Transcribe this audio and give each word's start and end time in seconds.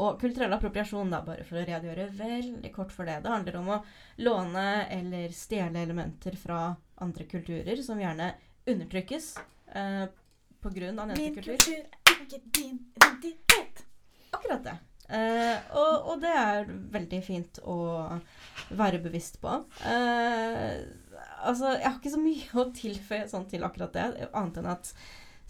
Og 0.00 0.20
kulturell 0.20 0.54
appropriasjon, 0.56 1.10
da, 1.12 1.20
bare 1.26 1.44
for 1.44 1.60
å 1.60 1.64
redegjøre 1.66 2.08
veldig 2.16 2.70
kort 2.72 2.94
for 2.94 3.08
det, 3.08 3.18
det 3.24 3.32
handler 3.32 3.58
om 3.60 3.68
å 3.74 3.82
låne 4.24 4.86
eller 4.92 5.34
stjele 5.36 5.82
elementer 5.84 6.38
fra 6.40 6.62
andre 7.02 7.26
kulturer 7.28 7.82
som 7.84 8.00
gjerne 8.00 8.30
undertrykkes 8.68 9.34
eh, 9.74 10.06
pga. 10.62 10.92
nevnte 10.92 11.34
kultur. 11.34 11.52
Min 11.52 11.58
kultur 11.58 11.82
er 12.08 12.24
ikke 12.24 12.40
din 12.56 12.78
identitet. 12.96 13.84
Akkurat 14.32 14.64
det. 14.64 14.78
Eh, 15.12 15.58
og, 15.76 16.08
og 16.08 16.22
det 16.22 16.32
er 16.40 16.70
veldig 16.94 17.20
fint 17.26 17.60
å 17.68 17.76
være 18.78 19.02
bevisst 19.04 19.40
på. 19.42 19.58
Eh, 19.84 20.78
altså, 21.44 21.74
jeg 21.74 21.84
har 21.88 21.98
ikke 21.98 22.14
så 22.14 22.22
mye 22.22 22.62
å 22.62 22.70
tilføye 22.78 23.28
sånn 23.28 23.44
til 23.50 23.66
akkurat 23.66 23.92
det, 23.98 24.08
annet 24.32 24.62
enn 24.62 24.72
at 24.72 24.94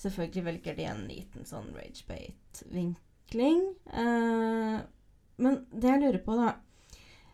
selvfølgelig 0.02 0.46
velger 0.48 0.78
de 0.78 0.90
en 0.90 1.06
liten 1.06 1.46
sånn 1.46 1.70
ragebate-vinkling. 3.32 3.74
Eh, 3.92 4.80
men 5.36 5.66
det 5.70 5.88
jeg 5.88 6.00
lurer 6.00 6.18
på, 6.24 6.36
da 6.36 6.54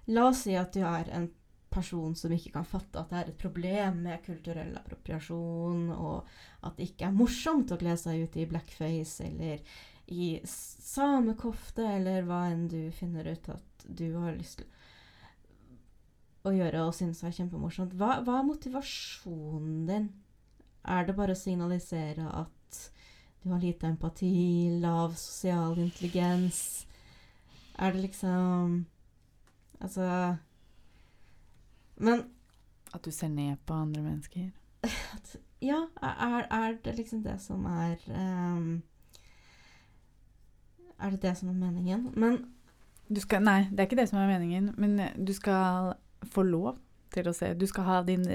La 0.09 0.29
oss 0.31 0.47
si 0.47 0.55
at 0.57 0.73
du 0.73 0.81
er 0.81 1.11
en 1.13 1.29
person 1.69 2.15
som 2.17 2.33
ikke 2.33 2.55
kan 2.55 2.65
fatte 2.65 2.97
at 2.97 3.11
det 3.11 3.19
er 3.19 3.29
et 3.29 3.39
problem 3.39 3.99
med 4.07 4.23
kulturell 4.25 4.75
appropriasjon, 4.79 5.91
og 5.93 6.25
at 6.65 6.79
det 6.79 6.87
ikke 6.89 7.11
er 7.11 7.13
morsomt 7.13 7.71
å 7.71 7.77
kle 7.77 7.93
seg 8.01 8.25
ut 8.25 8.39
i 8.41 8.47
blackface 8.49 9.27
eller 9.27 9.61
i 10.09 10.41
samekofte, 10.49 11.85
eller 11.85 12.25
hva 12.25 12.47
enn 12.49 12.71
du 12.73 12.89
finner 12.97 13.29
ut 13.29 13.51
at 13.53 13.85
du 13.85 14.17
har 14.17 14.33
lyst 14.33 14.63
til 14.63 14.67
å 16.49 16.55
gjøre 16.57 16.87
og 16.87 16.97
synes 16.97 17.21
er 17.21 17.37
kjempemorsomt. 17.37 17.93
Hva, 18.01 18.23
hva 18.25 18.39
er 18.41 18.49
motivasjonen 18.49 19.85
din? 19.91 20.09
Er 20.89 21.05
det 21.05 21.19
bare 21.19 21.37
å 21.37 21.43
signalisere 21.43 22.33
at 22.33 22.58
du 23.49 23.53
har 23.55 23.61
lite 23.61 23.87
empati, 23.87 24.69
lav 24.81 25.15
sosial 25.17 25.79
intelligens? 25.79 26.87
Er 27.79 27.93
det 27.93 28.01
liksom 28.03 28.87
Altså 29.81 30.37
Men 31.97 32.25
At 32.95 33.05
du 33.05 33.11
ser 33.11 33.29
ned 33.29 33.57
på 33.67 33.75
andre 33.75 34.03
mennesker? 34.03 34.51
at, 34.85 35.37
Ja, 35.63 35.87
er, 36.03 36.47
er 36.51 36.77
det 36.85 36.97
liksom 36.97 37.23
det 37.23 37.41
som 37.41 37.65
er 37.67 37.97
um, 38.09 38.83
Er 40.99 41.11
det 41.11 41.23
det 41.23 41.37
som 41.39 41.49
er 41.49 41.55
meningen? 41.55 42.13
Men 42.17 42.45
Du 43.09 43.21
skal, 43.21 43.43
nei, 43.43 43.69
det 43.71 43.81
er 43.81 43.87
ikke 43.89 43.97
det 44.03 44.09
som 44.11 44.19
er 44.19 44.29
meningen, 44.29 44.75
men 44.77 45.01
du 45.27 45.33
skal 45.33 45.95
få 46.29 46.43
lov 46.43 46.77
til 47.15 47.29
å 47.29 47.33
se 47.33 47.55
Du 47.55 47.67
skal 47.67 47.85
ha 47.85 48.03
din 48.03 48.27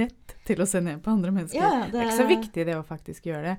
rett 0.00 0.36
til 0.46 0.62
å 0.62 0.66
se 0.66 0.80
ned 0.80 1.02
på 1.04 1.10
andre 1.10 1.30
mennesker. 1.30 1.60
ja, 1.60 1.84
det, 1.84 1.92
Det 1.92 2.00
er 2.00 2.08
ikke 2.08 2.22
så 2.22 2.30
viktig 2.30 2.66
det 2.66 2.78
å 2.78 2.86
faktisk 2.86 3.26
gjøre 3.26 3.42
det. 3.52 3.56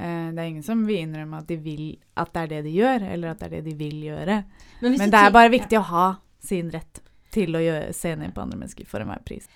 Eh, 0.00 0.32
Det 0.32 0.40
er 0.40 0.48
ingen 0.48 0.64
som 0.64 0.86
vil 0.88 1.02
innrømme 1.04 1.42
at, 1.42 1.46
de 1.50 1.56
vil, 1.60 1.84
at 2.16 2.32
det 2.32 2.42
er 2.42 2.52
det 2.54 2.60
de 2.64 2.74
gjør, 2.78 3.02
eller 3.12 3.34
at 3.34 3.40
det 3.42 3.46
er 3.50 3.56
det 3.58 3.64
de 3.68 3.74
vil 3.76 3.98
gjøre. 4.06 4.38
Men, 4.80 4.96
Men 4.96 5.10
det 5.12 5.20
er 5.20 5.34
bare 5.34 5.52
viktig 5.52 5.78
å 5.78 5.86
ha 5.90 6.06
sin 6.40 6.70
rett 6.72 7.02
til 7.34 7.54
å 7.54 7.60
gjøre, 7.62 7.92
se 7.94 8.14
ned 8.16 8.32
på 8.34 8.42
andre 8.42 8.58
mennesker 8.58 8.88
for 8.88 9.04
enhver 9.04 9.20
pris. 9.28 9.46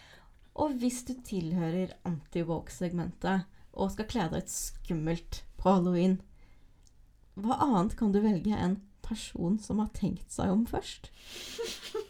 Og 0.55 0.77
hvis 0.78 1.00
du 1.09 1.15
tilhører 1.27 1.95
anti-woke-segmentet 2.06 3.48
og 3.75 3.91
skal 3.91 4.06
kle 4.11 4.28
deg 4.31 4.45
ut 4.45 4.53
skummelt 4.53 5.41
på 5.59 5.72
halloween, 5.72 6.19
hva 7.34 7.56
annet 7.65 7.97
kan 7.98 8.12
du 8.15 8.20
velge 8.22 8.55
enn 8.55 8.77
person 9.03 9.56
som 9.59 9.81
har 9.83 9.91
tenkt 9.97 10.31
seg 10.33 10.53
om 10.53 10.67
først? 10.70 11.11